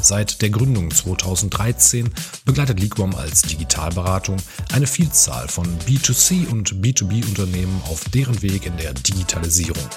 [0.00, 2.10] Seit der Gründung 2013
[2.44, 4.36] begleitet Liquam als Digitalberatung
[4.72, 9.88] eine Vielzahl von B2C und B2B-Unternehmen auf deren Weg in der Digitalisierung.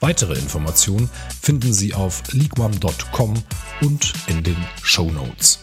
[0.00, 1.08] Weitere Informationen
[1.40, 3.34] finden Sie auf liquam.com
[3.80, 5.60] und in den Show Notes.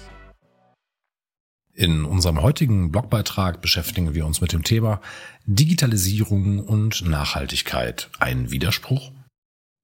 [1.74, 5.00] In unserem heutigen Blogbeitrag beschäftigen wir uns mit dem Thema
[5.46, 8.10] Digitalisierung und Nachhaltigkeit.
[8.20, 9.12] Ein Widerspruch?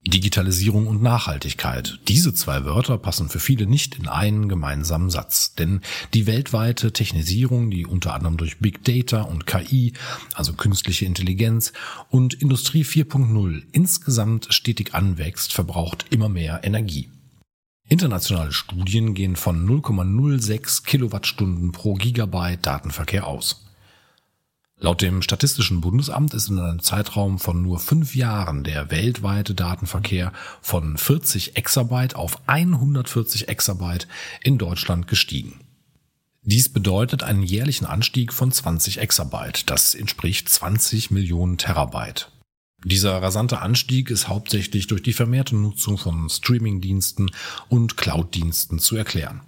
[0.08, 2.00] Digitalisierung und Nachhaltigkeit.
[2.08, 5.82] Diese zwei Wörter passen für viele nicht in einen gemeinsamen Satz, denn
[6.14, 9.94] die weltweite Technisierung, die unter anderem durch Big Data und KI,
[10.36, 11.74] also künstliche Intelligenz
[12.10, 17.10] und Industrie 4.0 insgesamt stetig anwächst, verbraucht immer mehr Energie.
[17.88, 23.65] Internationale Studien gehen von 0,06 Kilowattstunden pro Gigabyte Datenverkehr aus.
[24.78, 30.34] Laut dem Statistischen Bundesamt ist in einem Zeitraum von nur fünf Jahren der weltweite Datenverkehr
[30.62, 34.08] von 40 Exabyte auf 140 Exabyte
[34.44, 35.62] in Deutschland gestiegen.
[36.42, 39.70] Dies bedeutet einen jährlichen Anstieg von 20 Exabyte.
[39.70, 42.30] Das entspricht 20 Millionen Terabyte.
[42.84, 47.32] Dieser rasante Anstieg ist hauptsächlich durch die vermehrte Nutzung von Streamingdiensten
[47.70, 49.42] und Cloud-Diensten zu erklären.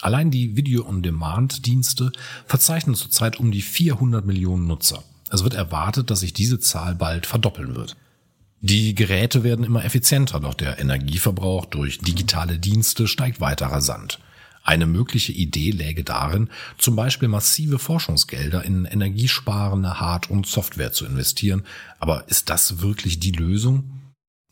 [0.00, 2.12] Allein die Video-on-Demand-Dienste
[2.46, 5.04] verzeichnen zurzeit um die 400 Millionen Nutzer.
[5.30, 7.96] Es wird erwartet, dass sich diese Zahl bald verdoppeln wird.
[8.62, 14.18] Die Geräte werden immer effizienter, doch der Energieverbrauch durch digitale Dienste steigt weiter rasant.
[14.62, 21.06] Eine mögliche Idee läge darin, zum Beispiel massive Forschungsgelder in energiesparende Hard- und Software zu
[21.06, 21.62] investieren.
[21.98, 23.99] Aber ist das wirklich die Lösung?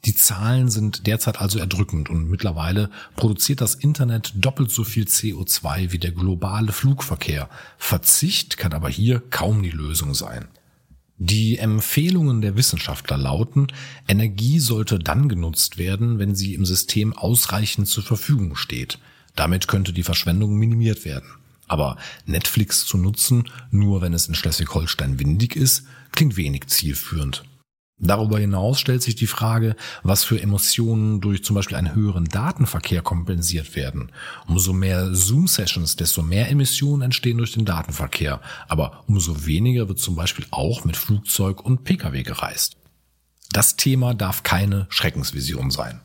[0.04, 5.90] Die Zahlen sind derzeit also erdrückend und mittlerweile produziert das Internet doppelt so viel CO2
[5.90, 7.48] wie der globale Flugverkehr.
[7.78, 10.46] Verzicht kann aber hier kaum die Lösung sein.
[11.20, 13.66] Die Empfehlungen der Wissenschaftler lauten,
[14.06, 19.00] Energie sollte dann genutzt werden, wenn sie im System ausreichend zur Verfügung steht.
[19.34, 21.28] Damit könnte die Verschwendung minimiert werden.
[21.66, 27.42] Aber Netflix zu nutzen, nur wenn es in Schleswig-Holstein windig ist, klingt wenig zielführend.
[28.00, 33.02] Darüber hinaus stellt sich die Frage, was für Emotionen durch zum Beispiel einen höheren Datenverkehr
[33.02, 34.12] kompensiert werden.
[34.46, 38.40] Umso mehr Zoom-Sessions, desto mehr Emissionen entstehen durch den Datenverkehr.
[38.68, 42.76] Aber umso weniger wird zum Beispiel auch mit Flugzeug und Pkw gereist.
[43.50, 46.00] Das Thema darf keine Schreckensvision sein.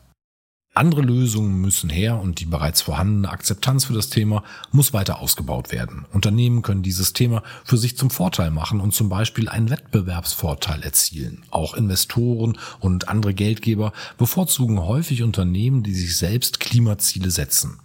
[0.76, 4.42] Andere Lösungen müssen her und die bereits vorhandene Akzeptanz für das Thema
[4.72, 6.04] muss weiter ausgebaut werden.
[6.12, 11.44] Unternehmen können dieses Thema für sich zum Vorteil machen und zum Beispiel einen Wettbewerbsvorteil erzielen.
[11.50, 17.78] Auch Investoren und andere Geldgeber bevorzugen häufig Unternehmen, die sich selbst Klimaziele setzen.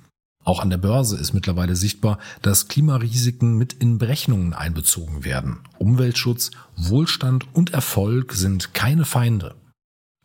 [0.44, 5.60] Auch an der Börse ist mittlerweile sichtbar, dass Klimarisiken mit in Berechnungen einbezogen werden.
[5.78, 9.54] Umweltschutz, Wohlstand und Erfolg sind keine Feinde.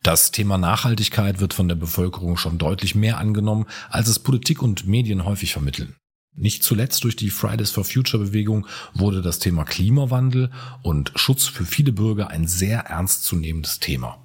[0.05, 4.85] Das Thema Nachhaltigkeit wird von der Bevölkerung schon deutlich mehr angenommen, als es Politik und
[4.85, 5.95] Medien häufig vermitteln.
[6.35, 10.51] Nicht zuletzt durch die Fridays for Future Bewegung wurde das Thema Klimawandel
[10.83, 14.19] und Schutz für viele Bürger ein sehr ernstzunehmendes Thema.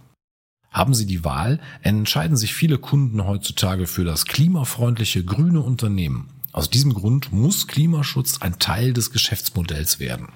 [0.70, 6.28] Haben Sie die Wahl, entscheiden sich viele Kunden heutzutage für das klimafreundliche grüne Unternehmen.
[6.52, 10.28] Aus diesem Grund muss Klimaschutz ein Teil des Geschäftsmodells werden.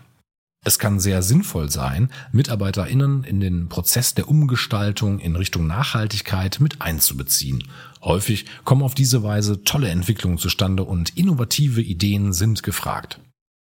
[0.66, 6.80] Es kann sehr sinnvoll sein, MitarbeiterInnen in den Prozess der Umgestaltung in Richtung Nachhaltigkeit mit
[6.80, 7.64] einzubeziehen.
[8.02, 13.20] Häufig kommen auf diese Weise tolle Entwicklungen zustande und innovative Ideen sind gefragt.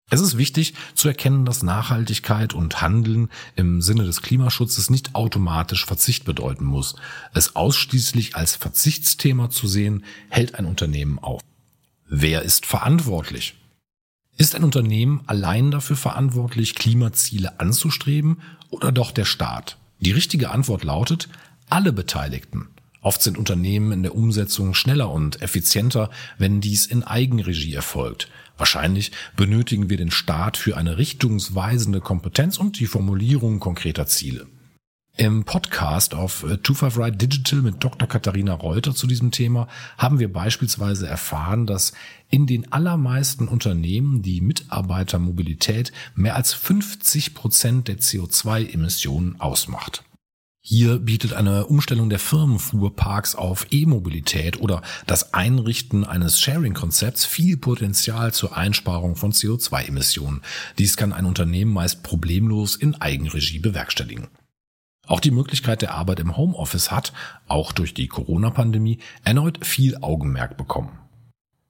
[0.09, 5.85] Es ist wichtig zu erkennen, dass Nachhaltigkeit und Handeln im Sinne des Klimaschutzes nicht automatisch
[5.85, 6.95] Verzicht bedeuten muss.
[7.35, 11.41] Es ausschließlich als Verzichtsthema zu sehen, hält ein Unternehmen auf.
[12.09, 13.57] Wer ist verantwortlich?
[14.39, 19.79] Ist ein Unternehmen allein dafür verantwortlich, Klimaziele anzustreben oder doch der Staat?
[20.01, 21.31] Die richtige Antwort lautet,
[21.71, 22.69] alle Beteiligten.
[23.01, 28.29] Oft sind Unternehmen in der Umsetzung schneller und effizienter, wenn dies in Eigenregie erfolgt.
[28.59, 34.47] Wahrscheinlich benötigen wir den Staat für eine richtungsweisende Kompetenz und die Formulierung konkreter Ziele.
[35.19, 38.07] Im Podcast auf 25 Right Digital mit Dr.
[38.07, 39.67] Katharina Reuter zu diesem Thema
[39.97, 41.95] haben wir beispielsweise erfahren, dass
[42.29, 50.05] in den allermeisten Unternehmen die Mitarbeitermobilität mehr als 50 Prozent der CO2-Emissionen ausmacht.
[50.61, 58.35] Hier bietet eine Umstellung der Firmenfuhrparks auf E-Mobilität oder das Einrichten eines Sharing-Konzepts viel Potenzial
[58.35, 60.43] zur Einsparung von CO2-Emissionen.
[60.77, 64.29] Dies kann ein Unternehmen meist problemlos in Eigenregie bewerkstelligen.
[65.07, 67.13] Auch die Möglichkeit der Arbeit im Homeoffice hat,
[67.47, 70.99] auch durch die Corona-Pandemie, erneut viel Augenmerk bekommen.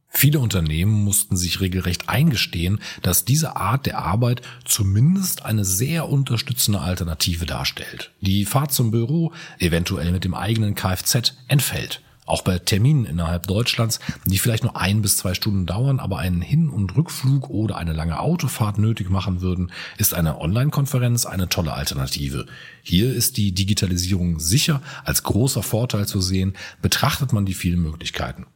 [0.08, 6.80] Viele Unternehmen mussten sich regelrecht eingestehen, dass diese Art der Arbeit zumindest eine sehr unterstützende
[6.80, 8.12] Alternative darstellt.
[8.22, 12.00] Die Fahrt zum Büro, eventuell mit dem eigenen Kfz, entfällt.
[12.26, 16.42] Auch bei Terminen innerhalb Deutschlands, die vielleicht nur ein bis zwei Stunden dauern, aber einen
[16.42, 21.72] Hin- und Rückflug oder eine lange Autofahrt nötig machen würden, ist eine Online-Konferenz eine tolle
[21.72, 22.46] Alternative.
[22.82, 28.46] Hier ist die Digitalisierung sicher als großer Vorteil zu sehen, betrachtet man die vielen Möglichkeiten.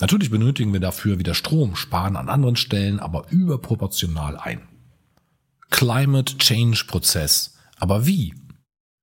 [0.00, 4.62] Natürlich benötigen wir dafür wieder Strom, sparen an anderen Stellen aber überproportional ein.
[5.70, 7.56] Climate Change Prozess.
[7.80, 8.34] Aber wie?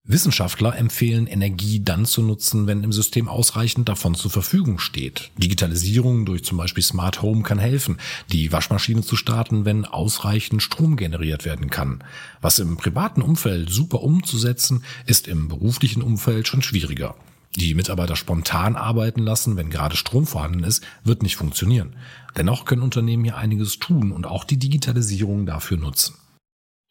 [0.07, 5.31] Wissenschaftler empfehlen Energie dann zu nutzen, wenn im System ausreichend davon zur Verfügung steht.
[5.39, 7.97] Digitalisierung durch zum Beispiel Smart Home kann helfen,
[8.31, 12.03] die Waschmaschine zu starten, wenn ausreichend Strom generiert werden kann.
[12.39, 17.15] Was im privaten Umfeld super umzusetzen, ist im beruflichen Umfeld schon schwieriger.
[17.55, 21.95] Die Mitarbeiter spontan arbeiten lassen, wenn gerade Strom vorhanden ist, wird nicht funktionieren.
[22.37, 26.15] Dennoch können Unternehmen hier einiges tun und auch die Digitalisierung dafür nutzen.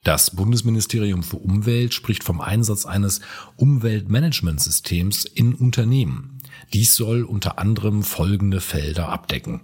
[0.04, 3.22] Das Bundesministerium für Umwelt spricht vom Einsatz eines
[3.56, 6.38] Umweltmanagementsystems in Unternehmen.
[6.74, 9.62] Dies soll unter anderem folgende Felder abdecken.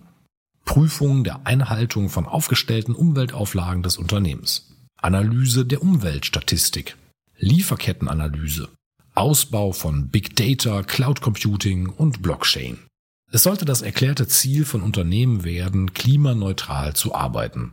[0.65, 4.75] Prüfung der Einhaltung von aufgestellten Umweltauflagen des Unternehmens.
[4.97, 6.97] Analyse der Umweltstatistik.
[7.39, 8.71] Lieferkettenanalyse.
[9.15, 12.79] Ausbau von Big Data, Cloud Computing und Blockchain.
[13.31, 17.73] Es sollte das erklärte Ziel von Unternehmen werden, klimaneutral zu arbeiten.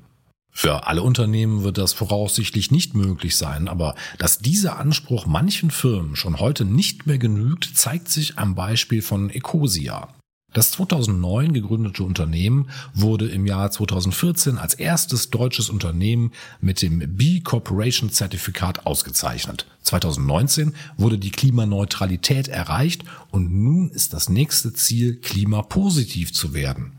[0.59, 6.15] Für alle Unternehmen wird das voraussichtlich nicht möglich sein, aber dass dieser Anspruch manchen Firmen
[6.15, 10.15] schon heute nicht mehr genügt, zeigt sich am Beispiel von Ecosia.
[10.51, 17.41] Das 2009 gegründete Unternehmen wurde im Jahr 2014 als erstes deutsches Unternehmen mit dem B
[17.41, 19.67] Corporation Zertifikat ausgezeichnet.
[19.83, 26.96] 2019 wurde die Klimaneutralität erreicht und nun ist das nächste Ziel, klimapositiv zu werden.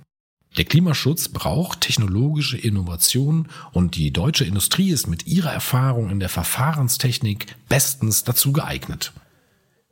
[0.58, 6.28] Der Klimaschutz braucht technologische Innovationen und die deutsche Industrie ist mit ihrer Erfahrung in der
[6.28, 9.12] Verfahrenstechnik bestens dazu geeignet.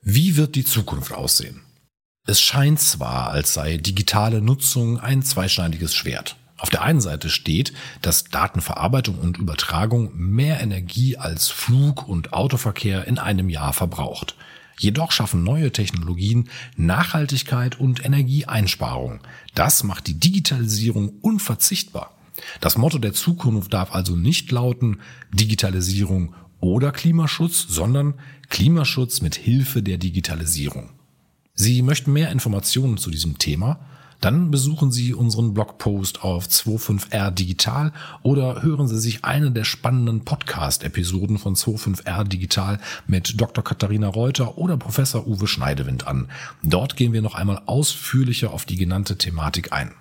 [0.02, 1.62] Wie wird die Zukunft aussehen?
[2.26, 6.34] Es scheint zwar, als sei digitale Nutzung ein zweischneidiges Schwert.
[6.58, 7.72] Auf der einen Seite steht,
[8.02, 14.34] dass Datenverarbeitung und Übertragung mehr Energie als Flug- und Autoverkehr in einem Jahr verbraucht.
[14.78, 19.20] Jedoch schaffen neue Technologien Nachhaltigkeit und Energieeinsparung.
[19.54, 22.14] Das macht die Digitalisierung unverzichtbar.
[22.60, 25.00] Das Motto der Zukunft darf also nicht lauten
[25.32, 28.14] Digitalisierung oder Klimaschutz, sondern
[28.48, 30.90] Klimaschutz mit Hilfe der Digitalisierung.
[31.54, 33.80] Sie möchten mehr Informationen zu diesem Thema?
[34.20, 37.92] Dann besuchen Sie unseren Blogpost auf 25R Digital
[38.22, 43.62] oder hören Sie sich eine der spannenden Podcast-Episoden von 25R Digital mit Dr.
[43.62, 46.28] Katharina Reuter oder Professor Uwe Schneidewind an.
[46.62, 49.92] Dort gehen wir noch einmal ausführlicher auf die genannte Thematik ein.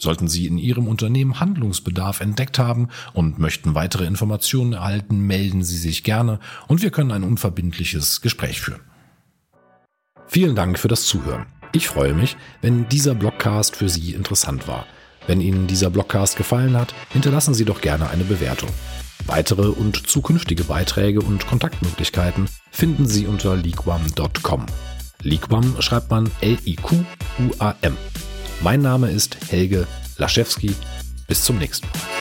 [0.00, 5.76] Sollten Sie in Ihrem Unternehmen Handlungsbedarf entdeckt haben und möchten weitere Informationen erhalten, melden Sie
[5.78, 8.80] sich gerne und wir können ein unverbindliches Gespräch führen.
[10.26, 11.46] Vielen Dank für das Zuhören.
[11.74, 14.86] Ich freue mich, wenn dieser Blogcast für Sie interessant war.
[15.26, 18.68] Wenn Ihnen dieser Blogcast gefallen hat, hinterlassen Sie doch gerne eine Bewertung.
[19.26, 24.66] Weitere und zukünftige Beiträge und Kontaktmöglichkeiten finden Sie unter liquam.com.
[25.22, 27.96] Liquam schreibt man L-I-Q-U-A-M.
[28.62, 30.76] Mein Name ist Helge Laschewski.
[31.26, 32.13] Bis zum nächsten Mal.